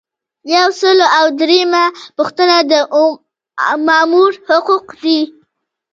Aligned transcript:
یو 0.55 0.67
سل 0.81 0.99
او 1.17 1.25
دریمه 1.39 1.83
پوښتنه 2.17 2.57
د 2.71 2.73
مامور 3.87 4.31
حقوق 4.47 4.85
دي. 5.03 5.19